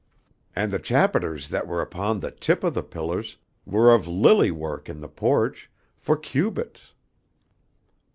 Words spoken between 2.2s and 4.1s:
the tip of the pillahs were of